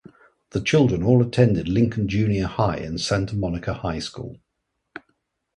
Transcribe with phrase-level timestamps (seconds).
[0.49, 4.39] The children all attended Lincoln Junior High and Santa Monica High School.